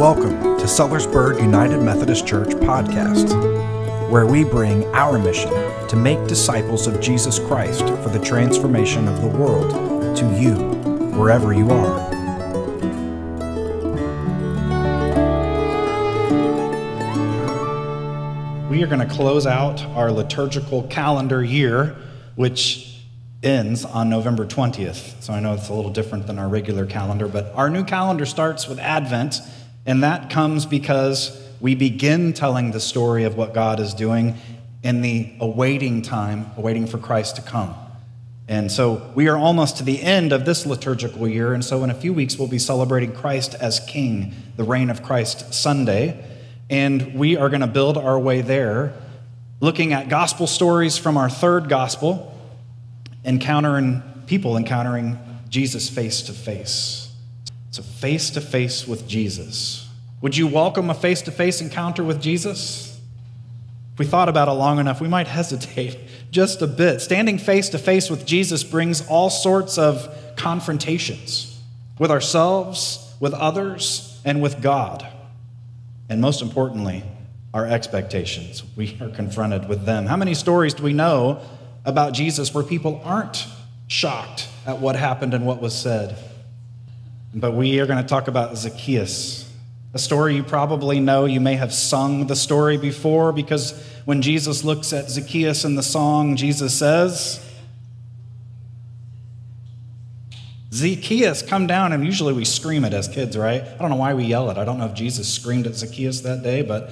[0.00, 3.28] Welcome to Sellersburg United Methodist Church podcast,
[4.10, 5.50] where we bring our mission
[5.88, 10.54] to make disciples of Jesus Christ for the transformation of the world to you,
[11.18, 12.10] wherever you are.
[18.70, 21.94] We are going to close out our liturgical calendar year,
[22.36, 23.02] which
[23.42, 25.22] ends on November 20th.
[25.22, 28.24] So I know it's a little different than our regular calendar, but our new calendar
[28.24, 29.40] starts with Advent,
[29.86, 34.36] and that comes because we begin telling the story of what God is doing
[34.82, 37.74] in the awaiting time, awaiting for Christ to come.
[38.48, 41.90] And so we are almost to the end of this liturgical year, and so in
[41.90, 46.24] a few weeks we'll be celebrating Christ as King, the reign of Christ Sunday.
[46.68, 48.94] And we are going to build our way there,
[49.60, 52.36] looking at gospel stories from our third gospel,
[53.24, 55.18] encountering people encountering
[55.48, 57.09] Jesus face to face.
[57.70, 59.88] So, face to face with Jesus.
[60.22, 62.98] Would you welcome a face to face encounter with Jesus?
[63.94, 65.98] If we thought about it long enough, we might hesitate
[66.30, 67.00] just a bit.
[67.00, 71.58] Standing face to face with Jesus brings all sorts of confrontations
[71.98, 75.06] with ourselves, with others, and with God.
[76.08, 77.04] And most importantly,
[77.52, 78.62] our expectations.
[78.76, 80.06] We are confronted with them.
[80.06, 81.40] How many stories do we know
[81.84, 83.46] about Jesus where people aren't
[83.90, 86.16] shocked at what happened and what was said.
[87.34, 89.48] But we are going to talk about Zacchaeus,
[89.94, 91.26] a story you probably know.
[91.26, 95.82] You may have sung the story before because when Jesus looks at Zacchaeus in the
[95.82, 97.46] song, Jesus says,
[100.72, 101.92] Zacchaeus, come down.
[101.92, 103.62] And usually we scream it as kids, right?
[103.62, 104.58] I don't know why we yell it.
[104.58, 106.90] I don't know if Jesus screamed at Zacchaeus that day, but,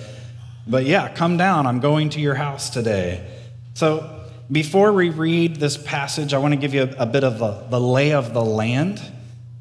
[0.69, 1.66] but yeah, come down.
[1.66, 3.27] I'm going to your house today.
[3.75, 7.41] So before we read this passage, I want to give you a, a bit of
[7.41, 9.00] the, the lay of the land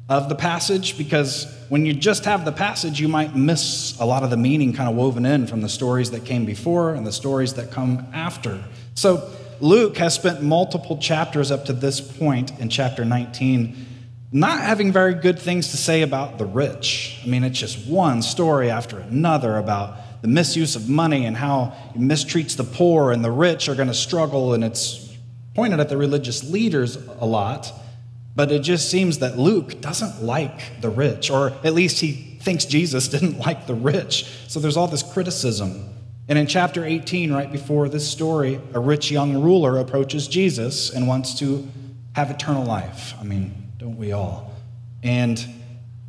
[0.08, 4.22] of the passage because when you just have the passage, you might miss a lot
[4.22, 7.12] of the meaning kind of woven in from the stories that came before and the
[7.12, 8.62] stories that come after.
[8.94, 13.86] So, Luke has spent multiple chapters up to this point in chapter 19
[14.30, 17.20] not having very good things to say about the rich.
[17.24, 21.72] I mean, it's just one story after another about the misuse of money and how
[21.94, 24.52] he mistreats the poor and the rich are going to struggle.
[24.52, 25.16] And it's
[25.54, 27.72] pointed at the religious leaders a lot.
[28.38, 32.66] But it just seems that Luke doesn't like the rich, or at least he thinks
[32.66, 34.26] Jesus didn't like the rich.
[34.46, 35.88] So there's all this criticism.
[36.28, 41.08] And in chapter 18, right before this story, a rich young ruler approaches Jesus and
[41.08, 41.66] wants to
[42.14, 43.12] have eternal life.
[43.20, 44.54] I mean, don't we all?
[45.02, 45.44] And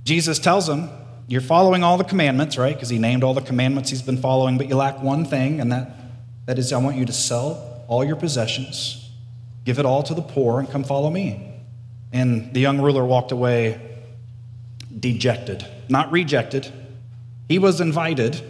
[0.04, 0.88] Jesus tells him,
[1.28, 2.76] you're following all the commandments, right?
[2.76, 5.72] Because he named all the commandments he's been following, but you lack one thing, and
[5.72, 5.96] that,
[6.46, 9.10] that is, I want you to sell all your possessions,
[9.66, 11.48] give it all to the poor, and come follow me.
[12.12, 13.80] And the young ruler walked away
[15.00, 16.72] dejected, not rejected.
[17.48, 18.42] He was invited,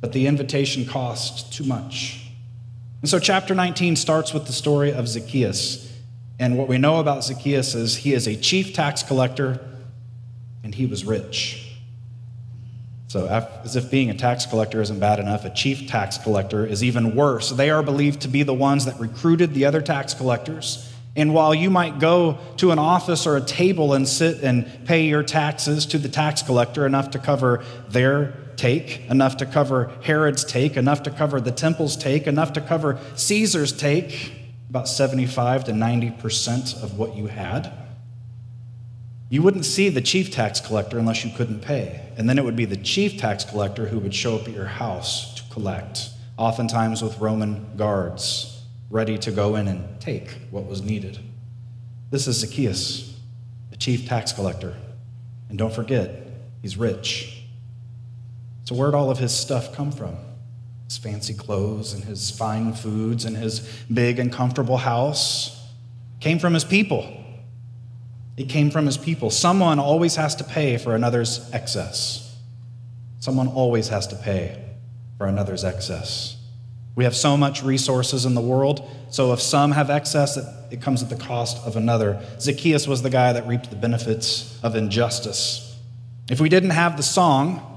[0.00, 2.30] but the invitation cost too much.
[3.00, 5.92] And so, chapter 19 starts with the story of Zacchaeus.
[6.38, 9.60] And what we know about Zacchaeus is he is a chief tax collector
[10.64, 11.68] and he was rich.
[13.08, 13.26] So,
[13.62, 17.14] as if being a tax collector isn't bad enough, a chief tax collector is even
[17.14, 17.50] worse.
[17.50, 20.91] They are believed to be the ones that recruited the other tax collectors.
[21.14, 25.04] And while you might go to an office or a table and sit and pay
[25.04, 30.44] your taxes to the tax collector, enough to cover their take, enough to cover Herod's
[30.44, 34.32] take, enough to cover the temple's take, enough to cover Caesar's take,
[34.70, 37.70] about 75 to 90% of what you had.
[39.28, 42.00] You wouldn't see the chief tax collector unless you couldn't pay.
[42.16, 44.66] And then it would be the chief tax collector who would show up at your
[44.66, 46.08] house to collect,
[46.38, 48.51] oftentimes with Roman guards
[48.92, 51.18] ready to go in and take what was needed.
[52.10, 53.18] This is Zacchaeus,
[53.70, 54.76] the chief tax collector.
[55.48, 56.10] And don't forget,
[56.60, 57.42] he's rich.
[58.64, 60.16] So, where'd all of his stuff come from?
[60.84, 63.60] His fancy clothes and his fine foods and his
[63.92, 65.66] big and comfortable house
[66.20, 67.18] came from his people.
[68.36, 69.30] It came from his people.
[69.30, 72.36] Someone always has to pay for another's excess.
[73.20, 74.62] Someone always has to pay
[75.16, 76.36] for another's excess.
[76.94, 80.82] We have so much resources in the world, so if some have excess, it, it
[80.82, 82.22] comes at the cost of another.
[82.38, 85.78] Zacchaeus was the guy that reaped the benefits of injustice.
[86.30, 87.68] If we didn't have the song,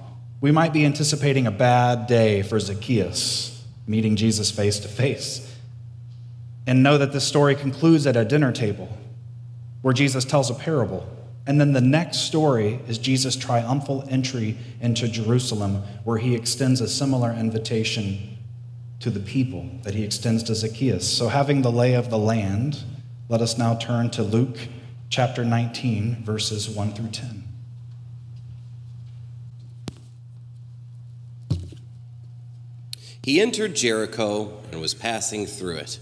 [0.42, 5.54] we might be anticipating a bad day for Zacchaeus, meeting Jesus face to face.
[6.68, 8.90] And know that this story concludes at a dinner table
[9.82, 11.08] where Jesus tells a parable.
[11.48, 16.88] And then the next story is Jesus' triumphal entry into Jerusalem, where he extends a
[16.88, 18.35] similar invitation
[19.06, 21.08] to the people that he extends to Zacchaeus.
[21.08, 22.84] So, having the lay of the land,
[23.30, 24.58] let us now turn to Luke
[25.10, 27.44] chapter 19, verses 1 through 10.
[33.22, 36.00] He entered Jericho and was passing through it.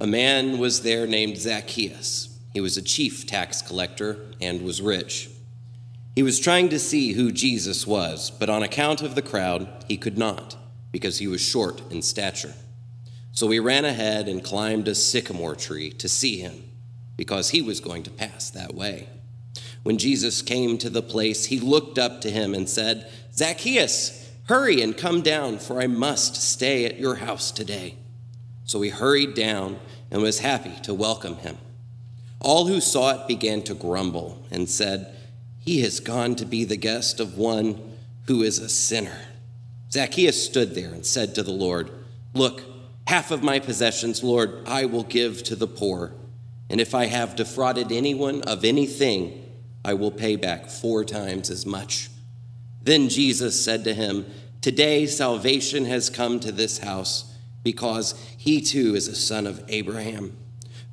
[0.00, 2.34] A man was there named Zacchaeus.
[2.54, 5.28] He was a chief tax collector and was rich.
[6.16, 9.98] He was trying to see who Jesus was, but on account of the crowd, he
[9.98, 10.56] could not,
[10.92, 12.54] because he was short in stature.
[13.32, 16.70] So we ran ahead and climbed a sycamore tree to see him,
[17.16, 19.08] because he was going to pass that way.
[19.82, 24.82] When Jesus came to the place, he looked up to him and said, Zacchaeus, Hurry
[24.82, 27.94] and come down, for I must stay at your house today.
[28.64, 29.78] So he hurried down
[30.10, 31.58] and was happy to welcome him.
[32.40, 35.14] All who saw it began to grumble and said,
[35.60, 37.96] He has gone to be the guest of one
[38.26, 39.20] who is a sinner.
[39.92, 41.90] Zacchaeus stood there and said to the Lord,
[42.32, 42.62] Look,
[43.06, 46.14] half of my possessions, Lord, I will give to the poor.
[46.70, 49.38] And if I have defrauded anyone of anything,
[49.84, 52.08] I will pay back four times as much.
[52.82, 54.24] Then Jesus said to him,
[54.62, 60.36] Today salvation has come to this house, because he too is a son of Abraham.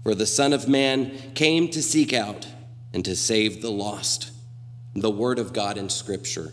[0.04, 2.48] For the Son of Man came to seek out
[2.94, 4.31] and to save the lost.
[4.94, 6.52] The Word of God in Scripture,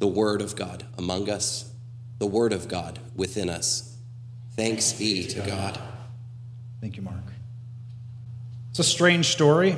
[0.00, 1.67] the Word of God among us,
[2.18, 3.96] the Word of God within us.
[4.56, 5.78] Thanks be to God.
[6.80, 7.16] Thank you, Mark.
[8.70, 9.76] It's a strange story,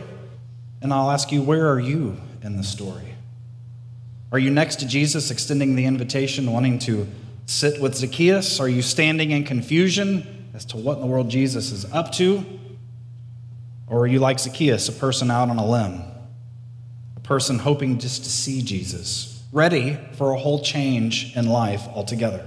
[0.82, 3.14] and I'll ask you, where are you in the story?
[4.32, 7.06] Are you next to Jesus, extending the invitation, wanting to
[7.46, 8.60] sit with Zacchaeus?
[8.60, 12.44] Are you standing in confusion as to what in the world Jesus is up to?
[13.88, 16.02] Or are you like Zacchaeus, a person out on a limb,
[17.16, 22.46] a person hoping just to see Jesus, ready for a whole change in life altogether?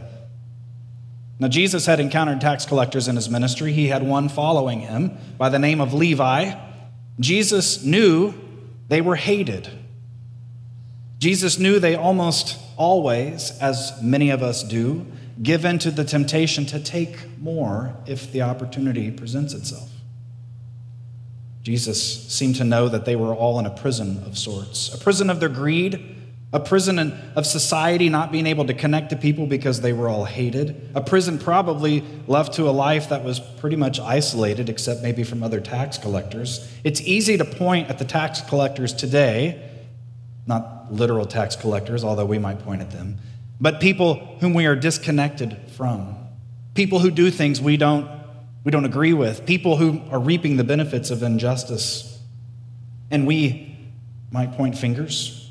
[1.40, 3.74] Now, Jesus had encountered tax collectors in his ministry.
[3.74, 6.54] He had one following him by the name of Levi.
[7.20, 8.34] Jesus knew
[8.88, 9.70] they were hated.
[11.20, 15.06] Jesus knew they almost always, as many of us do,
[15.42, 19.90] give in to the temptation to take more if the opportunity presents itself.
[21.64, 25.30] Jesus seemed to know that they were all in a prison of sorts a prison
[25.30, 26.13] of their greed,
[26.54, 27.00] a prison
[27.36, 31.02] of society not being able to connect to people because they were all hated, a
[31.02, 35.60] prison probably left to a life that was pretty much isolated, except maybe from other
[35.60, 36.72] tax collectors.
[36.84, 39.72] It's easy to point at the tax collectors today
[40.46, 43.18] not literal tax collectors, although we might point at them,
[43.62, 46.16] but people whom we are disconnected from,
[46.76, 48.10] people who do things we don't,
[48.64, 52.10] we don't agree with, people who are reaping the benefits of injustice.
[53.12, 53.78] And we
[54.32, 55.43] might point fingers.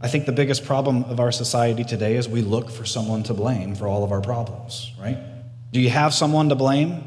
[0.00, 3.34] I think the biggest problem of our society today is we look for someone to
[3.34, 5.18] blame for all of our problems, right?
[5.72, 7.04] Do you have someone to blame?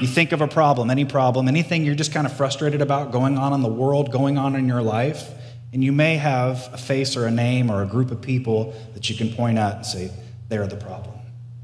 [0.00, 3.38] You think of a problem, any problem, anything you're just kind of frustrated about going
[3.38, 5.30] on in the world, going on in your life,
[5.72, 9.08] and you may have a face or a name or a group of people that
[9.08, 10.10] you can point at and say,
[10.48, 11.14] they're the problem,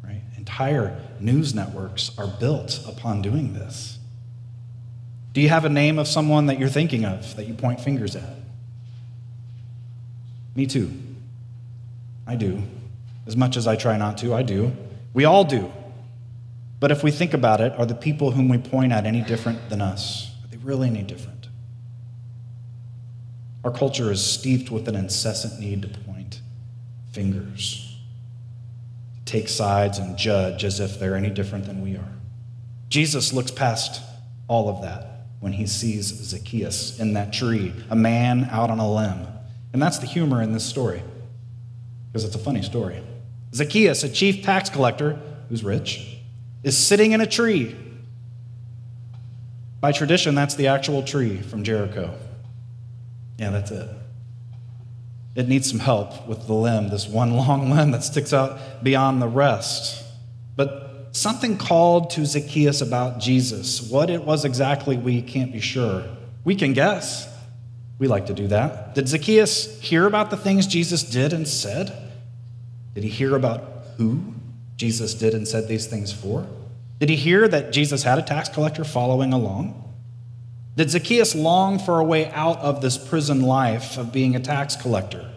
[0.02, 0.22] right?
[0.38, 3.98] Entire news networks are built upon doing this.
[5.34, 8.16] Do you have a name of someone that you're thinking of that you point fingers
[8.16, 8.38] at?
[10.58, 10.90] Me too.
[12.26, 12.60] I do.
[13.28, 14.72] As much as I try not to, I do.
[15.14, 15.72] We all do.
[16.80, 19.70] But if we think about it, are the people whom we point at any different
[19.70, 20.32] than us?
[20.42, 21.46] Are they really any different?
[23.62, 26.40] Our culture is steeped with an incessant need to point
[27.12, 27.96] fingers,
[29.24, 32.12] to take sides and judge as if they're any different than we are.
[32.88, 34.02] Jesus looks past
[34.48, 38.92] all of that when he sees Zacchaeus in that tree, a man out on a
[38.92, 39.37] limb.
[39.72, 41.02] And that's the humor in this story,
[42.08, 43.02] because it's a funny story.
[43.54, 46.18] Zacchaeus, a chief tax collector who's rich,
[46.62, 47.76] is sitting in a tree.
[49.80, 52.14] By tradition, that's the actual tree from Jericho.
[53.38, 53.88] Yeah, that's it.
[55.36, 59.22] It needs some help with the limb, this one long limb that sticks out beyond
[59.22, 60.04] the rest.
[60.56, 63.80] But something called to Zacchaeus about Jesus.
[63.80, 66.04] What it was exactly, we can't be sure.
[66.44, 67.32] We can guess.
[67.98, 68.94] We like to do that.
[68.94, 71.92] Did Zacchaeus hear about the things Jesus did and said?
[72.94, 73.62] Did he hear about
[73.96, 74.34] who
[74.76, 76.46] Jesus did and said these things for?
[77.00, 79.84] Did he hear that Jesus had a tax collector following along?
[80.76, 84.76] Did Zacchaeus long for a way out of this prison life of being a tax
[84.76, 85.28] collector?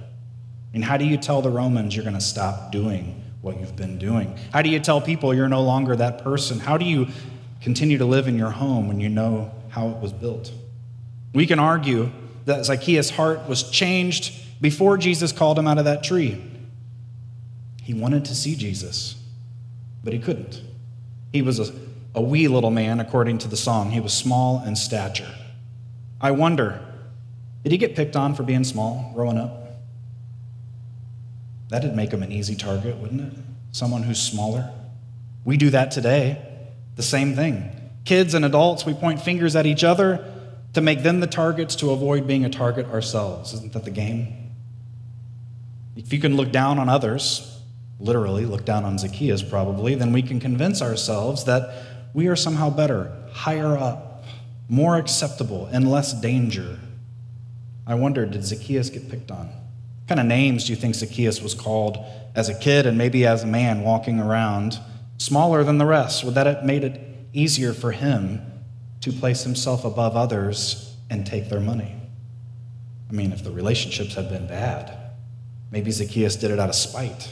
[0.73, 3.97] And how do you tell the Romans you're going to stop doing what you've been
[3.97, 4.37] doing?
[4.53, 6.59] How do you tell people you're no longer that person?
[6.59, 7.07] How do you
[7.59, 10.51] continue to live in your home when you know how it was built?
[11.33, 12.11] We can argue
[12.51, 16.41] that Zacchaeus' heart was changed before Jesus called him out of that tree.
[17.81, 19.21] He wanted to see Jesus
[20.03, 20.61] but he couldn't.
[21.31, 21.73] He was a,
[22.15, 23.91] a wee little man, according to the song.
[23.91, 25.33] He was small in stature.
[26.19, 26.81] I wonder,
[27.63, 29.57] did he get picked on for being small growing up?
[31.69, 33.39] That'd make him an easy target, wouldn't it?
[33.73, 34.69] someone who's smaller.
[35.45, 36.45] We do that today,
[36.97, 37.71] the same thing.
[38.03, 40.29] Kids and adults, we point fingers at each other
[40.73, 43.53] to make them the targets to avoid being a target ourselves.
[43.53, 44.51] Isn't that the game?
[45.95, 47.59] If you can look down on others,
[47.99, 52.69] literally look down on Zacchaeus probably, then we can convince ourselves that we are somehow
[52.69, 54.23] better, higher up,
[54.69, 56.79] more acceptable, and less danger.
[57.85, 59.47] I wonder, did Zacchaeus get picked on?
[59.47, 61.97] What kind of names do you think Zacchaeus was called
[62.35, 64.79] as a kid and maybe as a man walking around,
[65.17, 66.23] smaller than the rest?
[66.23, 67.01] Would that have made it
[67.33, 68.41] easier for him
[69.01, 71.95] to place himself above others and take their money?
[73.09, 74.97] I mean, if the relationships had been bad,
[75.69, 77.29] maybe Zacchaeus did it out of spite.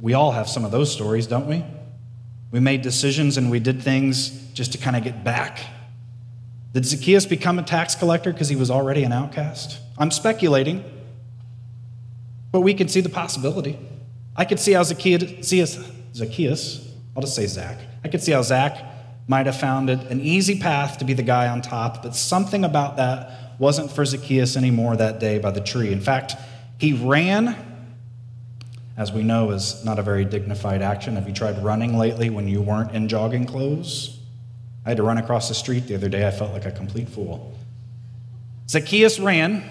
[0.00, 1.64] We all have some of those stories, don't we?
[2.50, 5.60] We made decisions and we did things just to kind of get back.
[6.72, 9.78] Did Zacchaeus become a tax collector because he was already an outcast?
[9.96, 10.84] I'm speculating,
[12.50, 13.78] but we can see the possibility.
[14.36, 15.46] I could see how Zacchaeus,
[16.14, 18.91] Zacchaeus, I'll just say Zach, I could see how Zach
[19.26, 22.64] might have found it an easy path to be the guy on top, but something
[22.64, 25.92] about that wasn't for Zacchaeus anymore that day by the tree.
[25.92, 26.34] In fact,
[26.78, 27.56] he ran,
[28.96, 31.14] as we know is not a very dignified action.
[31.14, 34.18] Have you tried running lately when you weren't in jogging clothes?
[34.84, 36.26] I had to run across the street the other day.
[36.26, 37.56] I felt like a complete fool.
[38.68, 39.62] Zacchaeus ran,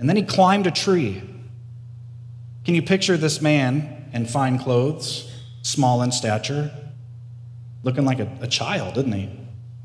[0.00, 1.22] and then he climbed a tree.
[2.64, 5.30] Can you picture this man in fine clothes,
[5.62, 6.72] small in stature,
[7.82, 9.30] looking like a, a child, didn't he?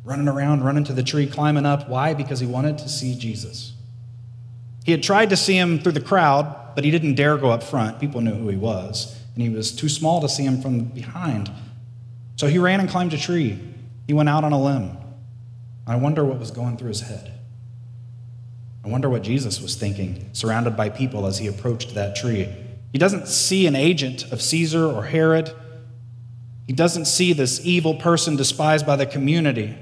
[0.03, 1.89] Running around, running to the tree, climbing up.
[1.89, 2.13] Why?
[2.13, 3.73] Because he wanted to see Jesus.
[4.85, 7.61] He had tried to see him through the crowd, but he didn't dare go up
[7.61, 7.99] front.
[7.99, 11.51] People knew who he was, and he was too small to see him from behind.
[12.37, 13.59] So he ran and climbed a tree.
[14.05, 14.97] He went out on a limb.
[15.85, 17.33] I wonder what was going through his head.
[18.85, 22.47] I wonder what Jesus was thinking, surrounded by people as he approached that tree.
[22.93, 25.53] He doesn't see an agent of Caesar or Herod.
[26.67, 29.75] He doesn't see this evil person despised by the community.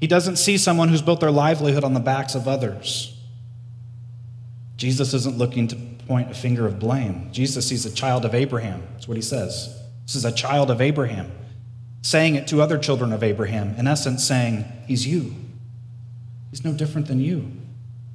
[0.00, 3.16] He doesn't see someone who's built their livelihood on the backs of others.
[4.76, 5.76] Jesus isn't looking to
[6.06, 7.28] point a finger of blame.
[7.32, 8.82] Jesus sees a child of Abraham.
[8.92, 9.78] That's what he says.
[10.06, 11.30] This is a child of Abraham,
[12.00, 15.34] saying it to other children of Abraham, in essence, saying, He's you.
[16.50, 17.52] He's no different than you.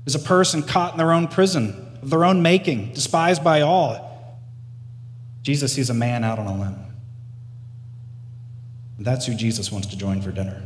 [0.04, 4.40] He's a person caught in their own prison, of their own making, despised by all.
[5.44, 6.85] Jesus sees a man out on a limb.
[8.98, 10.62] That's who Jesus wants to join for dinner.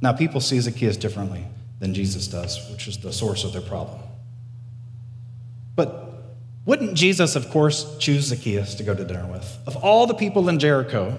[0.00, 1.44] Now, people see Zacchaeus differently
[1.78, 4.00] than Jesus does, which is the source of their problem.
[5.74, 6.12] But
[6.64, 9.58] wouldn't Jesus, of course, choose Zacchaeus to go to dinner with?
[9.66, 11.18] Of all the people in Jericho,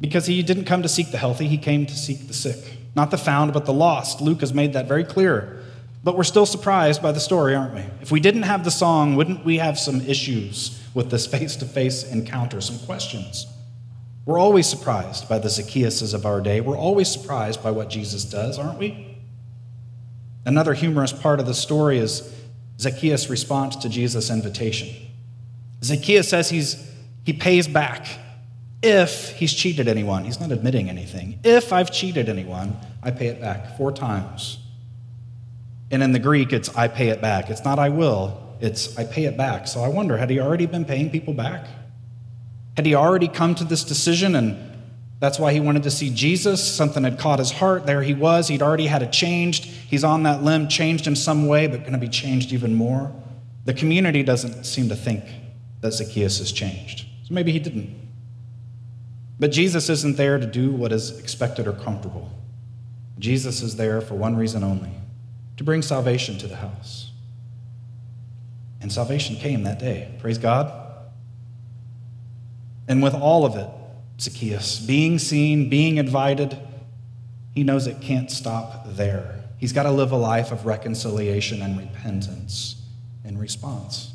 [0.00, 2.76] because he didn't come to seek the healthy, he came to seek the sick.
[2.96, 4.20] Not the found, but the lost.
[4.20, 5.60] Luke has made that very clear.
[6.02, 7.84] But we're still surprised by the story, aren't we?
[8.00, 11.64] If we didn't have the song, wouldn't we have some issues with this face to
[11.64, 13.46] face encounter, some questions?
[14.26, 16.60] We're always surprised by the Zacchaeuses of our day.
[16.60, 19.18] We're always surprised by what Jesus does, aren't we?
[20.46, 22.34] Another humorous part of the story is
[22.78, 24.88] Zacchaeus' response to Jesus' invitation.
[25.82, 26.90] Zacchaeus says he's,
[27.24, 28.06] he pays back
[28.82, 30.24] if he's cheated anyone.
[30.24, 31.38] He's not admitting anything.
[31.44, 34.58] If I've cheated anyone, I pay it back four times.
[35.90, 37.50] And in the Greek, it's I pay it back.
[37.50, 39.68] It's not I will, it's I pay it back.
[39.68, 41.66] So I wonder, had he already been paying people back?
[42.76, 44.72] Had he already come to this decision and
[45.20, 46.62] that's why he wanted to see Jesus?
[46.62, 47.86] Something had caught his heart.
[47.86, 48.48] There he was.
[48.48, 49.64] He'd already had it changed.
[49.64, 53.12] He's on that limb, changed in some way, but going to be changed even more.
[53.64, 55.24] The community doesn't seem to think
[55.80, 57.06] that Zacchaeus has changed.
[57.22, 57.94] So maybe he didn't.
[59.38, 62.30] But Jesus isn't there to do what is expected or comfortable.
[63.18, 64.90] Jesus is there for one reason only
[65.56, 67.12] to bring salvation to the house.
[68.80, 70.14] And salvation came that day.
[70.20, 70.83] Praise God.
[72.86, 73.68] And with all of it,
[74.20, 76.56] Zacchaeus, being seen, being invited,
[77.54, 79.44] he knows it can't stop there.
[79.58, 82.82] He's got to live a life of reconciliation and repentance
[83.24, 84.12] in response.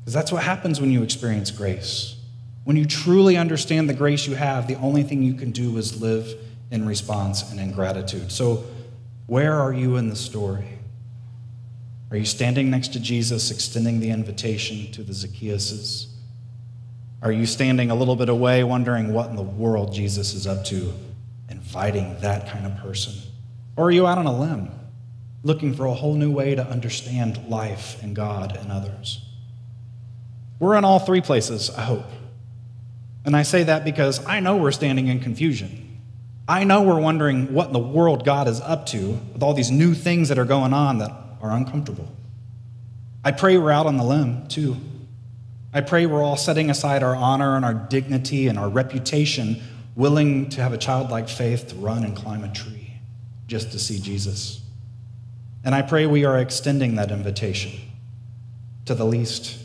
[0.00, 2.16] Because that's what happens when you experience grace.
[2.64, 6.00] When you truly understand the grace you have, the only thing you can do is
[6.00, 6.34] live
[6.70, 8.32] in response and in gratitude.
[8.32, 8.64] So,
[9.26, 10.78] where are you in the story?
[12.10, 16.13] Are you standing next to Jesus, extending the invitation to the Zacchaeuses?
[17.22, 20.64] Are you standing a little bit away, wondering what in the world Jesus is up
[20.66, 20.92] to,
[21.48, 23.14] inviting that kind of person?
[23.76, 24.70] Or are you out on a limb,
[25.42, 29.24] looking for a whole new way to understand life and God and others?
[30.58, 32.06] We're in all three places, I hope.
[33.24, 36.00] And I say that because I know we're standing in confusion.
[36.46, 39.70] I know we're wondering what in the world God is up to with all these
[39.70, 42.14] new things that are going on that are uncomfortable.
[43.24, 44.76] I pray we're out on the limb, too.
[45.74, 49.60] I pray we're all setting aside our honor and our dignity and our reputation,
[49.96, 52.92] willing to have a childlike faith to run and climb a tree
[53.48, 54.60] just to see Jesus.
[55.64, 57.72] And I pray we are extending that invitation
[58.84, 59.58] to the least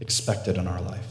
[0.00, 1.06] expected in our life.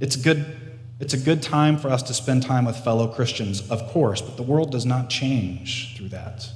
[0.00, 0.56] It's a good
[1.00, 4.36] it's a good time for us to spend time with fellow Christians, of course, but
[4.36, 6.48] the world does not change through that.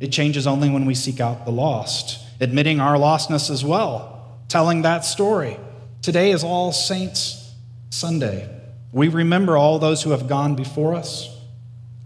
[0.00, 4.15] It changes only when we seek out the lost, admitting our lostness as well,
[4.48, 5.56] telling that story.
[6.02, 7.52] Today is All Saints
[7.90, 8.48] Sunday.
[8.92, 11.28] We remember all those who have gone before us,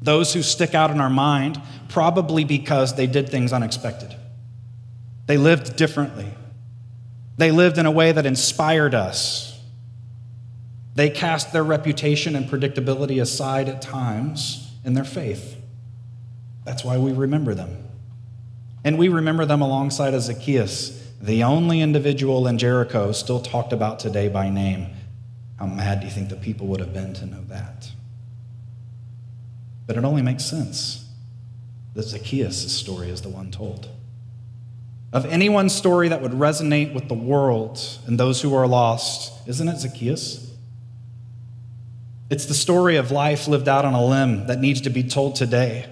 [0.03, 4.15] those who stick out in our mind, probably because they did things unexpected.
[5.27, 6.27] They lived differently.
[7.37, 9.51] They lived in a way that inspired us
[10.95, 15.57] they cast their reputation and predictability aside at times in their faith.
[16.65, 17.85] That's why we remember them.
[18.85, 23.99] And we remember them alongside of Zacchaeus, the only individual in Jericho still talked about
[23.99, 24.87] today by name.
[25.59, 27.91] How mad do you think the people would have been to know that?
[29.87, 31.07] But it only makes sense
[31.95, 33.89] that Zacchaeus' story is the one told.
[35.13, 39.69] Of anyone's story that would resonate with the world and those who are lost, isn't
[39.69, 40.53] it Zacchaeus?
[42.31, 45.35] It's the story of life lived out on a limb that needs to be told
[45.35, 45.87] today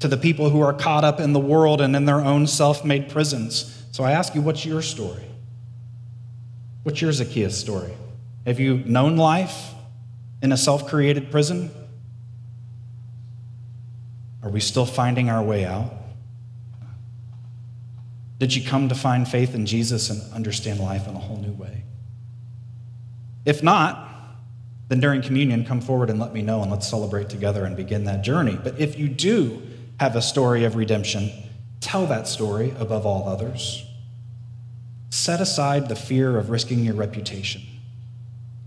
[0.00, 2.84] to the people who are caught up in the world and in their own self
[2.84, 3.79] made prisons.
[3.90, 5.24] So I ask you, what's your story?
[6.82, 7.92] What's your Zacchaeus story?
[8.46, 9.72] Have you known life
[10.42, 11.70] in a self created prison?
[14.42, 15.92] Are we still finding our way out?
[18.38, 21.52] Did you come to find faith in Jesus and understand life in a whole new
[21.52, 21.84] way?
[23.44, 24.08] If not,
[24.88, 28.04] then during communion, come forward and let me know and let's celebrate together and begin
[28.04, 28.58] that journey.
[28.62, 29.62] But if you do
[30.00, 31.30] have a story of redemption,
[31.80, 33.84] tell that story above all others.
[35.10, 37.62] Set aside the fear of risking your reputation.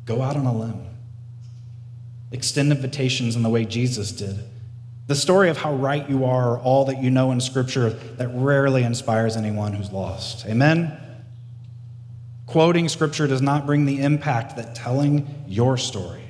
[0.06, 0.86] Go out on a limb.
[2.32, 4.40] Extend invitations in the way Jesus did.
[5.08, 8.84] The story of how right you are, all that you know in Scripture, that rarely
[8.84, 10.46] inspires anyone who's lost.
[10.46, 10.98] Amen?
[12.46, 16.24] Quoting scripture does not bring the impact that telling your story,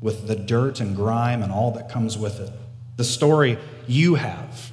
[0.00, 2.52] with the dirt and grime and all that comes with it,
[2.96, 4.70] the story you have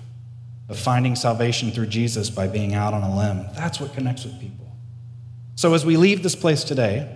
[0.72, 4.40] of finding salvation through Jesus by being out on a limb, that's what connects with
[4.40, 4.74] people.
[5.56, 7.14] So as we leave this place today,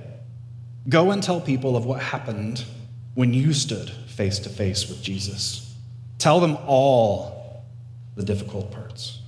[0.90, 2.66] go and tell people of what happened
[3.14, 5.74] when you stood face to face with Jesus.
[6.18, 7.64] Tell them all
[8.16, 9.22] the difficult parts.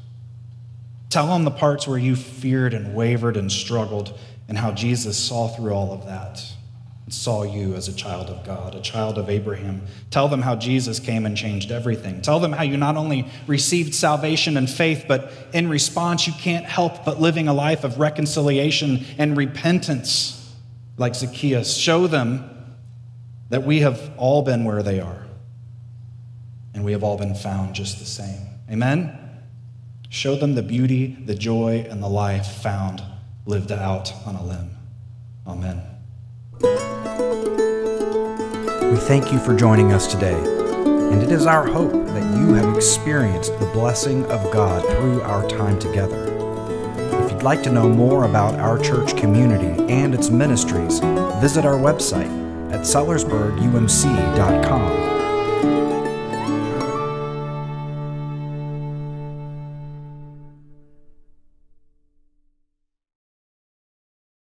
[1.10, 5.48] Tell them the parts where you feared and wavered and struggled, and how Jesus saw
[5.48, 6.44] through all of that
[7.10, 9.82] saw you as a child of God, a child of Abraham.
[10.12, 12.22] Tell them how Jesus came and changed everything.
[12.22, 16.66] Tell them how you not only received salvation and faith, but in response, you can't
[16.66, 20.54] help but living a life of reconciliation and repentance
[20.98, 21.78] like Zacchaeus.
[21.78, 22.50] Show them
[23.50, 25.26] that we have all been where they are,
[26.74, 28.48] and we have all been found just the same.
[28.70, 29.18] Amen?
[30.10, 33.02] Show them the beauty, the joy, and the life found
[33.46, 34.72] lived out on a limb.
[35.46, 35.97] Amen.
[38.98, 42.76] We thank you for joining us today, and it is our hope that you have
[42.76, 46.24] experienced the blessing of God through our time together.
[47.24, 50.98] If you'd like to know more about our church community and its ministries,
[51.40, 52.32] visit our website
[52.74, 55.07] at sellersburgumc.com